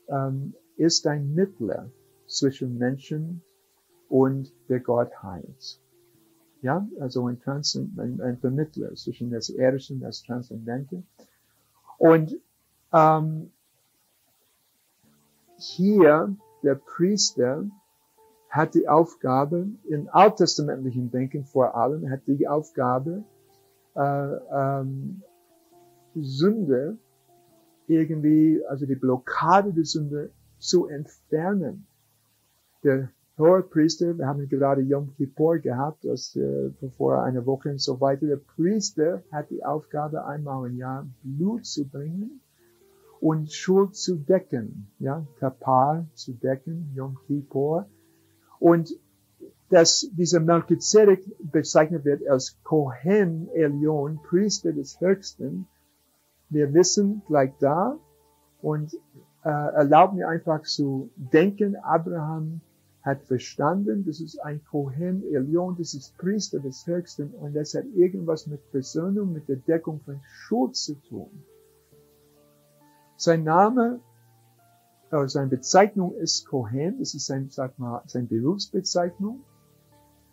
ähm, 0.09 0.53
ist 0.75 1.07
ein 1.07 1.33
Mittler 1.33 1.89
zwischen 2.27 2.77
Menschen 2.77 3.41
und 4.09 4.53
der 4.69 4.79
Gottheit. 4.79 5.79
Ja, 6.62 6.88
also 7.00 7.27
ein, 7.27 7.39
Transzend 7.39 7.97
ein, 8.00 8.21
ein 8.21 8.38
Vermittler 8.38 8.93
zwischen 8.95 9.31
das 9.31 9.50
Irdische 9.50 9.93
und 9.93 10.01
das 10.01 10.23
Transzendente. 10.23 11.03
Und 11.97 12.38
ähm, 12.93 13.51
hier 15.57 16.35
der 16.63 16.75
Priester 16.75 17.65
hat 18.50 18.75
die 18.75 18.88
Aufgabe, 18.88 19.67
in 19.83 20.09
alttestamentlichen 20.09 21.12
Denken 21.12 21.43
vor 21.43 21.75
allem, 21.75 22.09
hat 22.09 22.21
die 22.27 22.47
Aufgabe, 22.47 23.23
äh, 23.95 24.01
ähm, 24.01 25.23
Sünde 26.15 26.98
irgendwie, 27.88 28.63
also 28.67 28.86
die 28.86 28.96
Blockade 28.96 29.74
der 29.74 29.86
Sünde 29.86 30.32
zu 30.58 30.88
entfernen. 30.88 31.86
Der 32.84 33.10
Hohepriester, 33.38 34.17
wir 34.17 34.27
haben 34.27 34.48
gerade 34.48 34.82
Yom 34.82 35.13
Kippur 35.15 35.58
gehabt, 35.58 36.05
das 36.05 36.36
äh, 36.36 36.72
vor 36.98 37.24
einer 37.24 37.46
Woche 37.46 37.70
und 37.70 37.82
so 37.82 38.00
weiter. 38.00 38.27
Der 38.27 38.38
Priester 38.38 39.24
hat 39.32 39.50
die 39.50 39.65
Aufgabe, 39.65 40.25
einmal 40.25 40.70
im 40.70 40.77
Jahr 40.77 41.08
Blut 41.24 41.65
zu 41.65 41.86
bringen 41.88 42.41
und 43.20 43.51
Schuld 43.51 43.96
zu 43.96 44.17
decken, 44.17 44.88
ja, 45.00 45.25
Kapal 45.39 46.05
zu 46.13 46.34
decken, 46.34 46.91
Yom 46.96 47.17
Kippur. 47.25 47.88
Und 48.60 48.96
dass 49.70 50.08
dieser 50.12 50.39
Melchizedek 50.39 51.25
bezeichnet 51.39 52.05
wird 52.05 52.27
als 52.27 52.60
Kohen 52.63 53.50
Elion, 53.55 54.20
Priester 54.22 54.72
des 54.72 55.01
Höchsten. 55.01 55.67
Wir 56.53 56.74
wissen 56.74 57.22
gleich 57.27 57.51
da 57.60 57.98
und 58.62 58.93
äh, 59.43 59.50
erlaubt 59.50 60.13
mir 60.13 60.27
einfach 60.27 60.62
zu 60.62 61.10
denken, 61.15 61.75
Abraham 61.75 62.62
hat 63.01 63.24
verstanden, 63.24 64.05
das 64.05 64.22
ist 64.22 64.39
ein 64.39 64.63
Kohen 64.63 65.24
Elion, 65.33 65.75
das 65.77 65.93
ist 65.93 66.17
Priester 66.17 66.60
des 66.60 66.88
Höchsten 66.88 67.31
und 67.31 67.53
das 67.53 67.74
hat 67.74 67.86
irgendwas 67.95 68.48
mit 68.48 68.62
Versöhnung, 68.72 69.33
mit 69.33 69.50
der 69.50 69.57
Deckung 69.57 70.00
von 70.00 70.22
Schuld 70.24 70.75
zu 70.75 70.95
tun. 70.95 71.43
Sein 73.17 73.43
Name 73.43 74.00
äh, 75.13 75.27
seine 75.27 75.48
Bezeichnung 75.48 76.15
ist 76.15 76.48
Kohen, 76.48 77.00
das 77.00 77.13
ist 77.13 77.25
sein, 77.27 77.50
sag 77.50 77.77
mal, 77.77 78.01
seine 78.07 78.27
Berufsbezeichnung, 78.27 79.43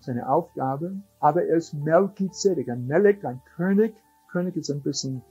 seine 0.00 0.29
Aufgabe, 0.29 1.03
aber 1.19 1.45
er 1.45 1.57
ist 1.57 1.75
Melchizedek, 1.75 2.69
ein 2.69 2.87
Melek, 2.87 3.25
ein 3.25 3.41
König. 3.57 3.95
König 4.31 4.57
ist 4.57 4.71
ein 4.71 4.81
bisschen, 4.81 5.23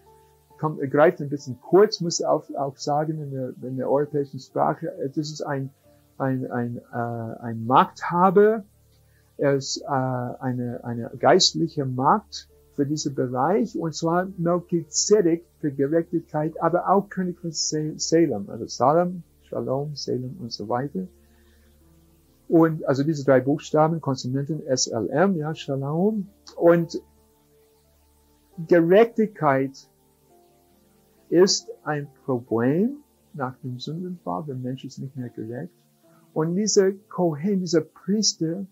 kommt, 0.59 0.79
greift 0.91 1.21
ein 1.21 1.29
bisschen 1.29 1.59
kurz, 1.61 2.01
muss 2.01 2.21
auch, 2.21 2.43
auch 2.55 2.77
sagen 2.77 3.21
in 3.21 3.31
der, 3.31 3.53
in 3.61 3.77
der 3.77 3.89
europäischen 3.89 4.39
Sprache. 4.39 4.91
Das 5.15 5.31
ist 5.31 5.41
ein, 5.41 5.69
ein, 6.17 6.51
ein, 6.51 6.77
äh, 6.93 7.41
ein 7.41 7.65
Machthaber, 7.65 8.63
Er 9.37 9.55
ist 9.55 9.81
äh, 9.81 9.85
eine, 9.87 10.83
eine 10.83 11.11
geistliche 11.17 11.85
Macht 11.85 12.49
für 12.75 12.85
diesen 12.85 13.15
Bereich, 13.15 13.77
und 13.77 13.95
zwar 13.95 14.27
Melchizedek 14.37 15.45
für 15.59 15.71
Gerechtigkeit, 15.71 16.61
aber 16.61 16.89
auch 16.89 17.09
König 17.09 17.39
von 17.39 17.51
Salem, 17.51 18.49
also 18.49 18.67
Salem, 18.67 19.23
Shalom, 19.43 19.95
Salem 19.95 20.37
und 20.39 20.51
so 20.51 20.69
weiter. 20.69 21.07
Und 22.47 22.85
also 22.85 23.03
diese 23.03 23.23
drei 23.25 23.41
Buchstaben, 23.41 24.01
Konsonanten 24.01 24.61
SLM, 24.75 25.37
ja, 25.37 25.53
Shalom. 25.55 26.27
Und 26.55 27.01
Gerechtigkeit 28.67 29.87
ist 31.29 31.69
ein 31.83 32.07
Problem 32.25 32.97
nach 33.33 33.55
dem 33.57 33.79
Sündenfall. 33.79 34.43
Der 34.47 34.55
Mensch 34.55 34.83
ist 34.83 34.99
nicht 34.99 35.15
mehr 35.15 35.29
gerecht. 35.29 35.71
Und 36.33 36.55
dieser 36.55 36.91
Kohen, 36.91 37.59
dieser 37.59 37.81
Priester, 37.81 38.65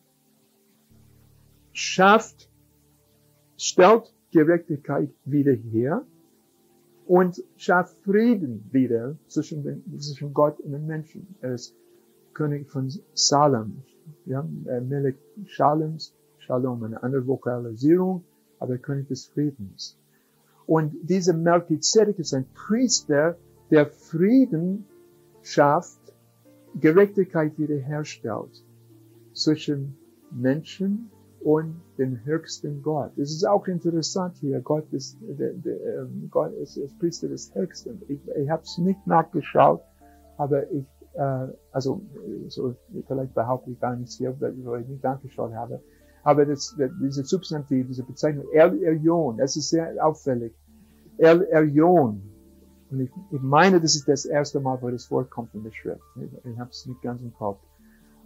schafft, 1.73 2.49
stellt 3.57 4.13
Gerechtigkeit 4.31 5.09
wieder 5.25 5.53
her 5.53 6.03
und 7.05 7.43
schafft 7.55 7.97
Frieden 8.03 8.67
wieder 8.71 9.15
zwischen, 9.27 9.63
den, 9.63 9.99
zwischen 9.99 10.33
Gott 10.33 10.59
und 10.59 10.71
den 10.71 10.85
Menschen. 10.85 11.35
Er 11.41 11.53
ist 11.53 11.75
König 12.33 12.69
von 12.69 12.91
Salem, 13.13 13.83
ja, 14.25 14.43
Melech 14.43 15.15
Shalems, 15.45 16.13
Shalom, 16.39 16.83
eine 16.83 17.03
andere 17.03 17.27
Vokalisierung, 17.27 18.23
aber 18.59 18.77
König 18.77 19.07
des 19.07 19.25
Friedens. 19.27 19.97
Und 20.67 20.93
dieser 21.01 21.33
Melchizedek 21.33 22.19
ist 22.19 22.33
ein 22.33 22.45
Priester, 22.53 23.37
der 23.71 23.87
Frieden 23.87 24.85
schafft, 25.41 25.99
Gerechtigkeit 26.79 27.57
wiederherstellt 27.57 28.63
zwischen 29.33 29.97
Menschen 30.29 31.09
und 31.39 31.81
den 31.97 32.25
höchsten 32.25 32.83
Gott. 32.83 33.17
Es 33.17 33.31
ist 33.31 33.47
auch 33.47 33.65
interessant 33.67 34.35
hier. 34.37 34.59
Gott 34.59 34.91
ist, 34.91 35.17
der, 35.21 35.53
der, 35.53 36.01
ähm, 36.01 36.27
Gott 36.29 36.53
ist 36.53 36.75
der 36.75 36.87
Priester 36.99 37.29
des 37.29 37.53
Höchsten. 37.55 38.01
Ich, 38.09 38.19
ich 38.35 38.49
habe 38.49 38.63
es 38.63 38.77
nicht 38.77 39.07
nachgeschaut, 39.07 39.81
aber 40.37 40.69
ich, 40.71 40.85
äh, 41.13 41.47
also 41.71 42.01
so, 42.47 42.75
vielleicht 43.07 43.33
behaupte 43.33 43.71
ich 43.71 43.79
gar 43.79 43.95
nichts 43.95 44.17
hier, 44.17 44.35
weil 44.39 44.81
ich 44.81 44.87
nicht 44.87 45.03
nachgeschaut 45.03 45.53
habe. 45.53 45.81
Aber 46.27 46.45
das, 46.45 46.75
diese 47.01 47.23
Substantiv, 47.23 47.87
diese 47.87 48.03
Bezeichnung 48.03 48.51
Elyon, 48.51 49.37
das 49.37 49.55
ist 49.55 49.69
sehr 49.69 49.95
auffällig. 50.05 50.53
Elyon. 51.17 52.21
Und 52.91 52.99
ich, 52.99 53.09
ich 53.31 53.41
meine, 53.41 53.79
das 53.79 53.95
ist 53.95 54.09
das 54.09 54.25
erste 54.25 54.59
Mal, 54.59 54.77
wo 54.81 54.89
das 54.89 55.09
Wort 55.09 55.29
kommt 55.29 55.55
in 55.55 55.63
der 55.63 55.71
Schrift. 55.71 56.01
Ich, 56.17 56.51
ich 56.51 56.59
habe 56.59 56.69
es 56.69 56.85
nicht 56.85 57.01
ganz 57.01 57.21
im 57.21 57.33
Kopf. 57.33 57.61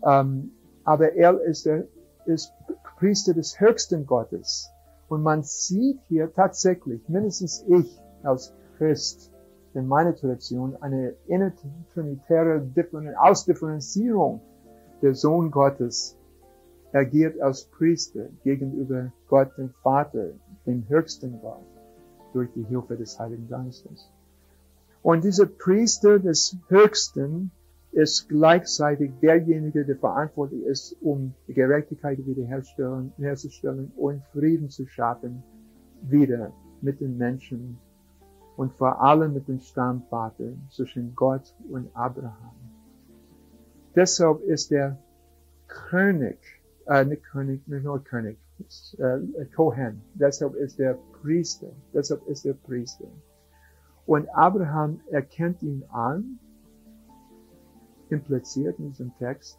Ähm, 0.04 0.50
aber 0.84 1.14
El 1.16 1.36
ist 1.46 1.68
der 1.68 1.86
ist 2.26 2.52
Priester 2.98 3.36
des 3.36 3.60
höchsten 3.60 4.08
Gottes. 4.08 4.68
Und 5.08 5.22
man 5.22 5.44
sieht 5.44 6.00
hier 6.08 6.34
tatsächlich, 6.34 7.08
mindestens 7.08 7.64
ich 7.68 8.00
als 8.24 8.52
Christ 8.80 9.32
in 9.76 9.86
meiner 9.86 10.16
Tradition, 10.16 10.76
eine 10.82 11.14
intertrinitäre 11.28 12.68
Ausdifferenzierung 13.20 14.42
der 15.04 15.14
Sohn 15.14 15.52
Gottes 15.52 16.18
agiert 16.94 17.40
als 17.42 17.66
Priester 17.66 18.28
gegenüber 18.44 19.12
Gott 19.28 19.58
dem 19.58 19.70
Vater, 19.82 20.32
dem 20.66 20.88
höchsten 20.90 21.40
Gott, 21.42 21.66
durch 22.34 22.50
die 22.54 22.64
Hilfe 22.66 22.96
des 22.96 23.20
Heiligen 23.20 23.48
Geistes. 23.48 24.10
Und 25.02 25.24
dieser 25.24 25.46
Priester 25.46 26.20
des 26.20 26.56
Höchsten 26.68 27.52
ist 27.92 28.30
gleichzeitig 28.30 29.12
derjenige, 29.22 29.84
der 29.84 29.98
verantwortlich 29.98 30.64
ist, 30.64 30.96
um 31.02 31.34
die 31.48 31.54
Gerechtigkeit 31.54 32.20
wiederherzustellen 32.26 33.92
und 33.98 34.24
Frieden 34.32 34.70
zu 34.70 34.88
schaffen, 34.88 35.44
wieder 36.04 36.54
mit 36.82 37.02
den 37.02 37.18
Menschen 37.18 37.78
und 38.56 38.74
vor 38.74 39.02
allem 39.02 39.34
mit 39.34 39.48
dem 39.48 39.60
Stammvater 39.60 40.54
zwischen 40.70 41.16
Gott 41.16 41.54
und 41.70 41.90
Abraham. 41.96 42.56
Deshalb 43.96 44.42
ist 44.44 44.72
der 44.72 44.98
König, 45.68 46.38
äh, 46.88 47.06
nicht 47.06 47.24
König, 47.24 47.68
nicht 47.68 47.84
nur 47.84 48.04
König, 48.04 48.38
äh, 48.98 49.46
Kohen, 49.56 50.02
deshalb 50.16 50.56
ist 50.56 50.80
der 50.80 50.98
Priester, 51.22 51.72
deshalb 51.94 52.26
ist 52.28 52.46
der 52.46 52.54
Priester. 52.54 53.08
Und 54.06 54.28
Abraham 54.30 55.00
erkennt 55.10 55.62
ihn 55.62 55.84
an 55.90 56.40
impliziert 58.10 58.78
in 58.80 58.90
diesem 58.90 59.16
Text 59.18 59.58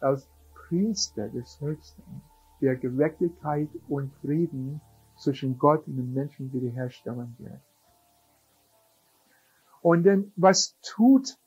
als 0.00 0.26
Priester 0.54 1.28
des 1.28 1.60
Höchsten, 1.60 2.22
der 2.60 2.76
Gerechtigkeit 2.76 3.68
und 3.88 4.12
Frieden 4.22 4.80
zwischen 5.16 5.58
Gott 5.58 5.86
und 5.86 5.96
den 5.96 6.14
Menschen 6.14 6.52
wiederherstellen 6.52 7.34
wird. 7.38 7.60
Und 9.82 10.04
dann, 10.04 10.32
was 10.36 10.76
tut 10.82 11.38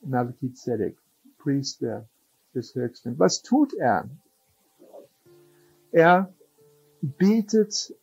Melchizedek, 0.00 0.96
Priester 1.38 2.08
des 2.52 2.74
Höchsten? 2.74 3.18
Was 3.18 3.42
tut 3.42 3.74
er? 3.74 4.08
Er 5.90 6.32
bietet 7.02 7.94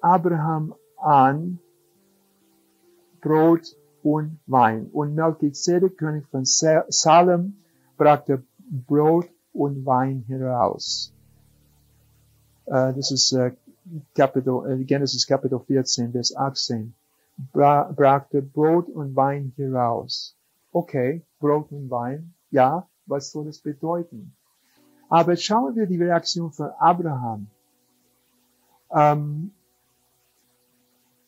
Abraham 0.00 0.74
an, 0.96 1.58
Brot 3.20 3.76
und 4.02 4.40
Wein. 4.46 4.88
Und 4.92 5.14
Melchizedek, 5.14 5.98
König 5.98 6.26
von 6.28 6.44
Salem, 6.44 7.56
brachte 7.96 8.42
Brot 8.70 9.28
und 9.52 9.84
Wein 9.84 10.24
heraus. 10.26 11.12
Uh, 12.66 12.92
das 12.94 13.10
ist 13.10 13.32
uh, 13.32 13.50
Kapitel, 14.14 14.52
uh, 14.52 14.84
Genesis 14.84 15.26
Kapitel 15.26 15.58
14, 15.58 16.12
Vers 16.12 16.34
18. 16.36 16.94
Bra 17.52 17.90
brachte 17.90 18.42
Brot 18.42 18.88
und 18.88 19.16
Wein 19.16 19.52
heraus. 19.56 20.36
Okay, 20.72 21.22
Brot 21.40 21.72
und 21.72 21.90
Wein. 21.90 22.34
Ja, 22.50 22.88
was 23.10 23.32
soll 23.32 23.46
das 23.46 23.58
bedeuten? 23.58 24.32
Aber 25.08 25.36
schauen 25.36 25.74
wir 25.74 25.86
die 25.86 26.02
Reaktion 26.02 26.52
von 26.52 26.70
Abraham. 26.78 27.48
Ähm, 28.92 29.52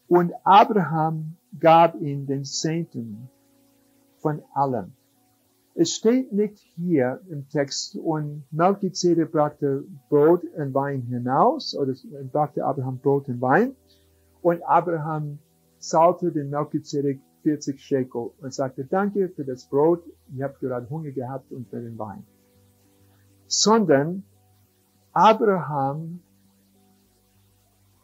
und 0.08 0.32
Abraham 0.44 1.36
gab 1.58 2.00
ihm 2.00 2.26
den 2.26 2.44
Zehnten 2.44 3.28
von 4.18 4.42
allem. 4.54 4.92
Es 5.74 5.94
steht 5.94 6.32
nicht 6.32 6.58
hier 6.76 7.20
im 7.30 7.48
Text, 7.48 7.96
und 7.96 8.44
Melchizedek 8.50 9.32
brachte 9.32 9.84
Brot 10.10 10.44
und 10.44 10.74
Wein 10.74 11.02
hinaus, 11.02 11.74
oder 11.74 11.94
brachte 12.30 12.64
Abraham 12.64 12.98
Brot 12.98 13.28
und 13.28 13.40
Wein, 13.40 13.74
und 14.42 14.62
Abraham 14.64 15.38
zahlte 15.78 16.30
den 16.30 16.50
Melchizedek 16.50 17.20
40 17.42 17.80
Shekel 17.80 18.30
und 18.40 18.52
sagte, 18.52 18.84
danke 18.84 19.28
für 19.28 19.44
das 19.44 19.66
Brot, 19.66 20.02
ich 20.34 20.42
habe 20.42 20.54
gerade 20.60 20.88
Hunger 20.88 21.10
gehabt 21.10 21.52
und 21.52 21.68
für 21.68 21.80
den 21.80 21.98
Wein. 21.98 22.24
Sondern 23.46 24.24
Abraham 25.12 26.20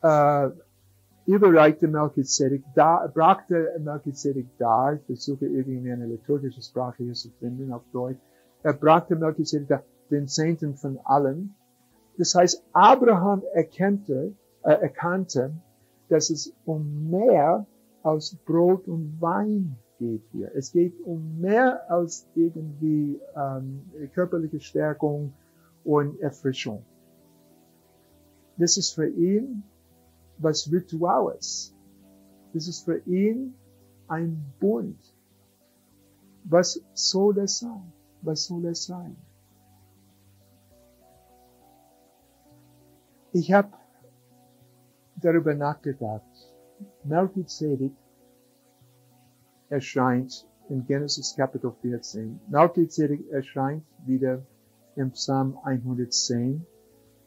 äh, 0.02 0.50
überreichte 1.26 1.88
Melchizedek 1.88 2.64
da, 2.74 3.10
brachte 3.12 3.74
Melchizedek 3.78 4.46
dar, 4.58 4.94
ich 4.94 5.02
versuche 5.02 5.46
irgendwie 5.46 5.92
eine 5.92 6.06
liturgische 6.06 6.62
Sprache 6.62 7.02
hier 7.02 7.14
zu 7.14 7.30
finden 7.38 7.72
auf 7.72 7.82
Deutsch, 7.92 8.20
er 8.62 8.72
brachte 8.72 9.16
Melchizedek 9.16 9.68
da, 9.68 9.82
den 10.10 10.26
Zehnten 10.26 10.74
von 10.74 10.98
allen. 11.04 11.54
Das 12.16 12.34
heißt, 12.34 12.64
Abraham 12.72 13.42
erkannte, 13.52 14.34
äh, 14.62 14.72
erkannte, 14.72 15.52
dass 16.08 16.30
es 16.30 16.52
um 16.64 17.10
mehr 17.10 17.66
als 18.08 18.34
Brot 18.46 18.88
und 18.88 19.20
Wein 19.20 19.76
geht 19.98 20.22
hier. 20.32 20.50
Es 20.54 20.72
geht 20.72 20.98
um 21.04 21.40
mehr 21.40 21.90
als 21.90 22.26
irgendwie 22.34 23.20
ähm, 23.36 23.82
körperliche 24.14 24.60
Stärkung 24.60 25.34
und 25.84 26.18
Erfrischung. 26.20 26.84
Das 28.56 28.76
ist 28.76 28.92
für 28.92 29.08
ihn 29.08 29.62
was 30.38 30.70
Rituales. 30.72 31.74
Das 32.54 32.66
ist 32.66 32.84
für 32.84 32.98
ihn 33.06 33.54
ein 34.08 34.42
Bund. 34.58 34.98
Was 36.44 36.80
soll 36.94 37.38
es 37.38 37.58
sein? 37.58 37.92
Was 38.22 38.46
soll 38.46 38.64
es 38.66 38.84
sein? 38.86 39.16
Ich 43.32 43.52
habe 43.52 43.68
darüber 45.16 45.54
nachgedacht. 45.54 46.47
Melchizedek 47.08 47.92
erscheint 49.70 50.46
in 50.68 50.84
Genesis 50.86 51.34
Kapitel 51.34 51.72
14. 51.80 52.38
Melchizedek 52.48 53.30
erscheint 53.30 53.84
wieder 54.04 54.42
im 54.96 55.10
Psalm 55.12 55.56
110, 55.64 56.66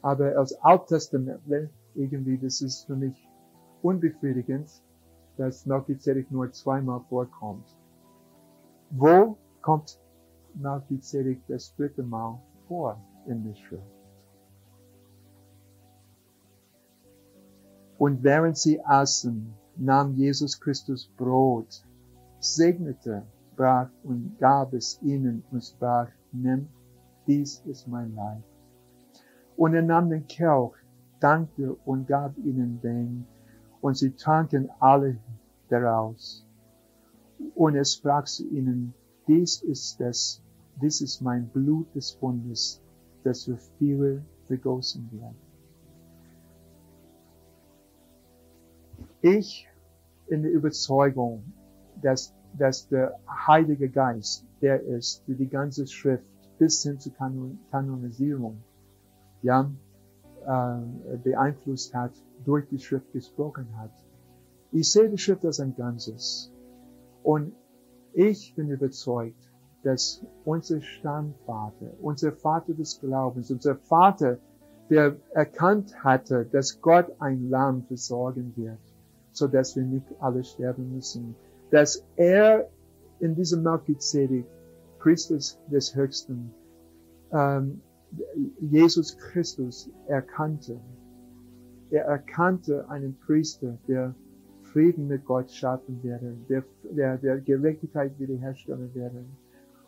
aber 0.01 0.37
als 0.37 0.53
Alttestamentler 0.61 1.69
irgendwie, 1.95 2.37
das 2.37 2.61
ist 2.61 2.85
für 2.85 2.95
mich 2.95 3.27
unbefriedigend, 3.81 4.69
dass 5.37 5.65
Melchizedek 5.65 6.29
nur 6.29 6.51
zweimal 6.51 7.01
vorkommt. 7.09 7.65
Wo 8.91 9.37
kommt 9.61 9.99
Melchizedek 10.53 11.41
das 11.47 11.75
dritte 11.75 12.03
Mal 12.03 12.39
vor 12.67 13.01
in 13.25 13.43
der 13.43 13.55
Und 17.97 18.23
während 18.23 18.57
sie 18.57 18.83
aßen, 18.83 19.53
nahm 19.77 20.15
Jesus 20.15 20.59
Christus 20.59 21.09
Brot, 21.17 21.83
segnete, 22.39 23.23
brach 23.55 23.89
und 24.03 24.37
gab 24.39 24.73
es 24.73 24.99
ihnen 25.01 25.43
und 25.51 25.63
sprach, 25.63 26.09
nimm, 26.31 26.67
dies 27.27 27.61
ist 27.65 27.87
mein 27.87 28.15
Leib. 28.15 28.43
Und 29.57 29.73
er 29.75 29.83
nahm 29.83 30.09
den 30.09 30.25
Kelch, 30.27 30.73
dankte 31.19 31.75
und 31.85 32.07
gab 32.07 32.37
ihnen 32.37 32.79
den, 32.81 33.25
und 33.81 33.97
sie 33.97 34.11
tranken 34.11 34.69
alle 34.79 35.17
daraus. 35.69 36.45
Und 37.55 37.75
er 37.75 37.85
sprach 37.85 38.25
zu 38.25 38.47
ihnen, 38.47 38.93
dies 39.27 39.61
ist 39.61 39.99
das, 39.99 40.41
dies 40.81 41.01
ist 41.01 41.21
mein 41.21 41.47
Blut 41.47 41.93
des 41.95 42.13
Bundes, 42.13 42.81
das 43.23 43.45
für 43.45 43.57
viele 43.77 44.23
vergossen 44.47 45.09
wird. 45.11 45.50
Ich 49.21 49.67
in 50.27 50.43
der 50.43 50.51
Überzeugung, 50.51 51.43
dass, 52.01 52.33
dass 52.57 52.87
der 52.87 53.19
Heilige 53.47 53.89
Geist, 53.89 54.45
der 54.61 54.81
ist, 54.81 55.23
die 55.27 55.47
ganze 55.47 55.85
Schrift 55.85 56.23
bis 56.57 56.81
hin 56.83 56.99
zur 56.99 57.13
Kanon 57.13 57.59
Kanonisierung, 57.69 58.63
ja, 59.41 59.71
äh, 60.45 61.17
beeinflusst 61.17 61.93
hat, 61.93 62.13
durch 62.45 62.67
die 62.69 62.79
Schrift 62.79 63.11
gesprochen 63.13 63.67
hat. 63.77 63.91
Ich 64.71 64.91
sehe 64.91 65.09
die 65.09 65.17
Schrift 65.17 65.45
als 65.45 65.59
ein 65.59 65.75
Ganzes. 65.75 66.51
Und 67.23 67.53
ich 68.13 68.55
bin 68.55 68.69
überzeugt, 68.69 69.51
dass 69.83 70.23
unser 70.45 70.81
Stammvater, 70.81 71.93
unser 72.01 72.31
Vater 72.31 72.73
des 72.73 72.99
Glaubens, 72.99 73.51
unser 73.51 73.75
Vater, 73.75 74.37
der 74.89 75.15
erkannt 75.31 76.03
hatte, 76.03 76.45
dass 76.51 76.81
Gott 76.81 77.11
ein 77.19 77.49
Lamm 77.49 77.83
versorgen 77.83 78.53
wird, 78.55 78.79
so 79.31 79.47
dass 79.47 79.75
wir 79.75 79.83
nicht 79.83 80.05
alle 80.19 80.43
sterben 80.43 80.93
müssen, 80.93 81.35
dass 81.69 82.05
er 82.15 82.69
in 83.19 83.35
diesem 83.35 83.63
Melchizedek, 83.63 84.45
Priester 84.99 85.37
des 85.71 85.95
Höchsten, 85.95 86.51
ähm, 87.31 87.81
Jesus 88.59 89.17
Christus 89.17 89.89
erkannte. 90.07 90.79
Er 91.89 92.05
erkannte 92.05 92.89
einen 92.89 93.17
Priester, 93.17 93.77
der 93.87 94.13
Frieden 94.63 95.07
mit 95.07 95.25
Gott 95.25 95.51
schaffen 95.51 96.01
werde, 96.03 96.35
der, 96.49 96.63
der, 96.83 97.17
der 97.17 97.39
Gerechtigkeit 97.41 98.17
wiederherstellen 98.19 98.93
werde. 98.93 99.25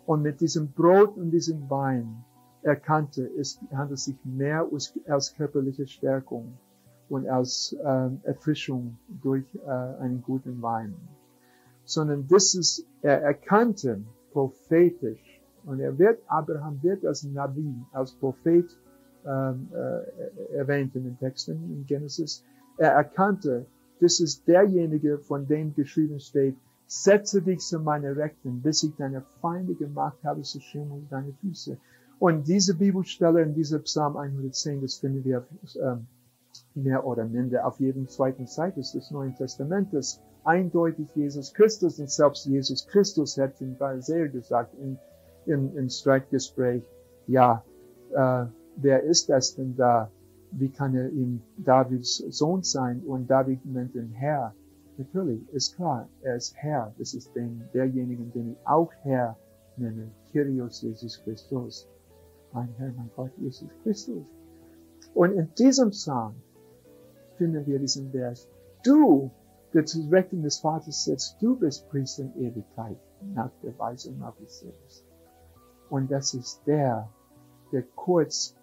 Und 0.06 0.22
mit 0.22 0.42
diesem 0.42 0.72
Brot 0.72 1.16
und 1.16 1.32
diesem 1.32 1.70
Wein 1.70 2.24
erkannte, 2.62 3.30
es 3.38 3.60
handelt 3.72 4.00
sich 4.00 4.16
mehr 4.24 4.68
als, 4.72 4.94
als 5.08 5.36
körperliche 5.36 5.88
Stärkung 5.88 6.58
und 7.10 7.28
als 7.28 7.76
äh, 7.84 8.10
Erfrischung 8.24 8.98
durch 9.22 9.46
äh, 9.66 9.70
einen 9.70 10.22
guten 10.22 10.62
Wein, 10.62 10.96
sondern 11.86 12.28
das 12.28 12.56
ist, 12.56 12.86
er 13.02 13.22
erkannte 13.22 14.02
prophetisch 14.32 15.42
und 15.66 15.80
er 15.80 15.98
wird, 15.98 16.20
Abraham 16.28 16.82
wird 16.82 17.06
als 17.06 17.24
Nabi, 17.24 17.74
als 17.92 18.14
Prophet 18.14 18.66
ähm, 19.26 19.70
äh, 19.74 20.56
erwähnt 20.56 20.96
in 20.96 21.04
den 21.04 21.18
Texten 21.18 21.54
in 21.72 21.86
Genesis. 21.86 22.44
Er 22.78 22.92
erkannte, 22.92 23.66
das 24.00 24.20
ist 24.20 24.48
derjenige, 24.48 25.20
von 25.20 25.48
dem 25.48 25.74
geschrieben 25.74 26.20
steht, 26.20 26.58
setze 26.88 27.42
dich 27.42 27.60
zu 27.60 27.80
meiner 27.80 28.16
Rechten, 28.16 28.62
bis 28.62 28.84
ich 28.84 28.96
deine 28.96 29.22
Feinde 29.42 29.76
gemacht 29.76 30.18
habe 30.24 30.42
zu 30.42 30.60
Schirm 30.60 31.08
deine 31.10 31.34
Füße. 31.42 31.78
Und 32.20 32.48
diese 32.48 32.76
Bibelstelle 32.76 33.42
in 33.42 33.54
dieser 33.54 33.80
Psalm 33.80 34.18
110, 34.18 34.82
das 34.82 34.96
finden 34.96 35.24
wir 35.24 35.46
ähm, 35.82 36.08
mehr 36.76 37.06
oder 37.06 37.26
minder 37.26 37.66
auf 37.66 37.80
jedem 37.80 38.08
zweiten 38.08 38.48
Seite 38.48 38.82
des 38.82 39.12
Neuen 39.12 39.36
Testamentes. 39.36 40.22
Eindeutig 40.44 41.08
Jesus 41.16 41.54
Christus 41.54 42.00
und 42.00 42.10
selbst 42.10 42.46
Jesus 42.46 42.88
Christus 42.88 43.38
hat 43.38 43.60
den 43.60 43.76
Pharisäer 43.76 44.28
gesagt 44.28 44.74
in, 44.80 44.98
in, 45.46 45.76
im 45.76 45.90
Streitgespräch, 45.90 46.84
ja, 47.28 47.64
äh, 48.12 48.46
wer 48.78 49.04
ist 49.04 49.30
das 49.30 49.56
denn 49.56 49.76
da? 49.76 50.10
Wie 50.52 50.70
kann 50.70 50.96
er 50.96 51.10
ihm 51.10 51.42
Davids 51.58 52.18
Sohn 52.30 52.62
sein? 52.64 53.02
Und 53.06 53.28
David 53.28 53.66
nennt 53.66 53.96
ihn 53.96 54.12
Herr. 54.12 54.54
Natürlich, 54.98 55.42
ist 55.52 55.76
klar, 55.76 56.08
er 56.22 56.36
ist 56.36 56.56
Herr. 56.56 56.94
Das 57.00 57.14
ist 57.14 57.36
den, 57.36 57.64
derjenige, 57.74 58.24
den 58.26 58.52
ich 58.52 58.58
auch 58.68 58.92
Herr 59.02 59.36
nenne. 59.78 60.12
Kyrios 60.32 60.82
Jesus 60.82 61.20
Christus. 61.24 61.88
Mein 62.52 62.70
Herr, 62.78 62.92
mein 62.96 63.10
Gott, 63.16 63.32
Jesus 63.38 63.70
Christus. 63.82 64.24
Und 65.16 65.32
in 65.32 65.50
diesem 65.56 65.90
Psalm 65.90 66.36
finden 67.44 67.66
wir 67.66 67.78
diesen 67.78 68.10
Vers. 68.12 68.48
Du, 68.86 69.30
der 69.74 69.86
zu 69.86 70.08
Rechten 70.10 70.44
des 70.44 70.60
Vaters 70.60 71.04
sitzt, 71.04 71.42
du 71.42 71.58
bist 71.58 71.90
Priester 71.90 72.24
in 72.24 72.36
Ewigkeit 72.38 72.98
nach 73.34 73.52
der 73.62 73.78
Weise 73.78 74.14
Melchisedeks. 74.14 75.04
Und 75.90 76.10
das 76.10 76.34
ist 76.34 76.62
der, 76.66 77.10
der 77.74 77.84
kurz, 77.96 78.56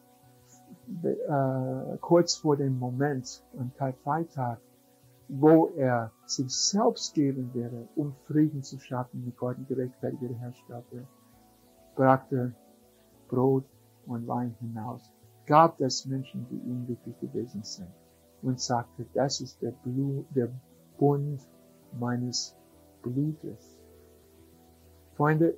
äh, 1.03 1.99
kurz 2.01 2.37
vor 2.37 2.57
dem 2.57 2.79
Moment 2.79 3.45
am 3.59 3.71
Karfreitag, 3.77 4.59
wo 5.29 5.69
er 5.77 6.11
sich 6.25 6.51
selbst 6.51 7.15
geben 7.15 7.51
werde, 7.53 7.87
um 7.97 8.15
Frieden 8.27 8.63
zu 8.63 8.79
schaffen 8.79 9.27
mit 9.27 9.37
Gott 9.37 9.59
und 9.59 9.69
Gerechtigkeit 9.69 10.19
wiederherstellte, 10.23 11.07
brachte 11.97 12.55
Brot 13.29 13.65
und 14.07 14.27
Wein 14.27 14.55
hinaus, 14.59 15.11
gab 15.45 15.77
das 15.77 16.07
Menschen, 16.07 16.47
die 16.49 16.57
ihm 16.57 16.89
wirklich 16.89 17.19
gewesen 17.21 17.63
sind 17.63 18.00
und 18.43 18.61
sagte, 18.61 19.07
das 19.15 19.41
ist 19.41 19.61
der, 19.63 19.73
Blut, 19.73 20.27
der 20.35 20.49
Bund 20.99 21.47
meines 21.99 22.57
Blutes. 23.03 23.79
Freunde, 25.17 25.55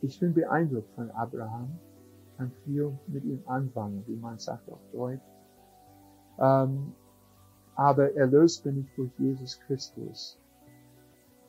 ich 0.00 0.18
bin 0.18 0.34
beeindruckt 0.34 0.92
von 0.94 1.10
Abraham, 1.12 1.78
kann 2.36 2.50
viel 2.64 2.98
mit 3.06 3.24
ihm 3.24 3.42
anfangen, 3.46 4.02
wie 4.06 4.16
man 4.16 4.38
sagt 4.38 4.68
auf 4.70 4.80
Deutsch. 4.92 5.22
Ähm, 6.38 6.92
aber 7.76 8.14
erlöst 8.14 8.64
bin 8.64 8.80
ich 8.80 8.94
durch 8.96 9.12
Jesus 9.18 9.58
Christus. 9.60 10.38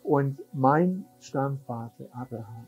Und 0.03 0.39
mein 0.53 1.05
Stammvater 1.19 2.05
Abraham 2.11 2.67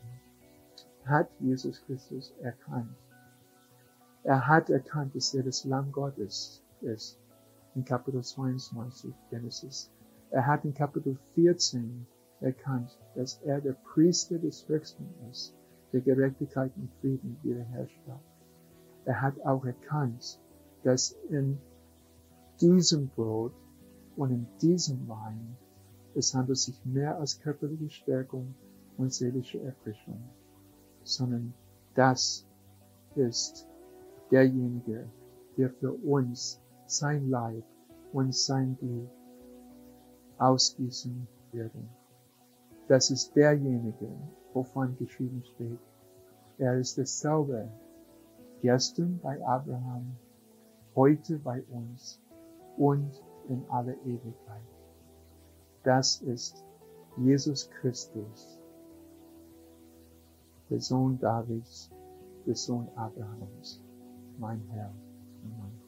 hat 1.04 1.28
Jesus 1.38 1.80
Christus 1.86 2.34
erkannt. 2.42 2.94
Er 4.24 4.46
hat 4.46 4.68
erkannt, 4.68 5.14
dass 5.14 5.32
er 5.34 5.44
das 5.44 5.64
Lamm 5.64 5.92
Gottes 5.92 6.62
ist 6.80 7.18
in 7.74 7.84
Kapitel 7.84 8.22
22 8.22 9.12
Genesis. 9.30 9.90
Er 10.30 10.46
hat 10.46 10.64
in 10.64 10.74
Kapitel 10.74 11.18
14 11.34 12.06
erkannt, 12.40 12.98
dass 13.14 13.40
er 13.44 13.60
der 13.60 13.72
Priester 13.72 14.38
des 14.38 14.68
Höchsten 14.68 15.08
ist, 15.30 15.54
der 15.92 16.00
Gerechtigkeit 16.00 16.72
und 16.76 16.90
Frieden 17.00 17.36
wiederherstellt. 17.42 18.18
Er 19.04 19.20
hat 19.22 19.40
auch 19.44 19.64
erkannt, 19.64 20.40
dass 20.82 21.16
in 21.30 21.58
diesem 22.60 23.08
Brot 23.08 23.52
und 24.16 24.30
in 24.30 24.46
diesem 24.60 25.08
Wein 25.08 25.56
es 26.14 26.34
handelt 26.34 26.58
sich 26.58 26.84
mehr 26.84 27.16
als 27.18 27.40
körperliche 27.40 27.90
Stärkung 27.90 28.54
und 28.96 29.12
seelische 29.12 29.60
Erfrischung, 29.62 30.20
sondern 31.04 31.54
das 31.94 32.44
ist 33.14 33.68
derjenige, 34.30 35.08
der 35.56 35.70
für 35.70 35.92
uns 35.92 36.60
sein 36.88 37.28
Leib 37.28 37.64
und 38.12 38.34
sein 38.34 38.74
Blut 38.76 39.10
ausgießen 40.38 41.26
werden. 41.52 41.88
Das 42.88 43.10
ist 43.10 43.34
derjenige, 43.36 44.08
wovon 44.54 44.96
geschrieben 44.96 45.42
steht. 45.54 45.78
Er 46.56 46.78
ist 46.78 46.96
dasselbe 46.96 47.68
gestern 48.60 49.20
bei 49.22 49.44
Abraham, 49.44 50.16
heute 50.94 51.38
bei 51.38 51.62
uns 51.70 52.20
und 52.78 53.22
in 53.48 53.62
aller 53.68 53.94
Ewigkeit. 54.04 54.62
Das 55.82 56.22
ist 56.22 56.64
Jesus 57.18 57.68
Christus, 57.80 58.58
der 60.70 60.80
Sohn 60.80 61.18
Davids, 61.18 61.90
der 62.46 62.54
Sohn 62.54 62.88
Abrahams, 62.94 63.82
mein 64.38 64.62
Herr 64.70 64.92
und 65.42 65.58
mein 65.58 65.87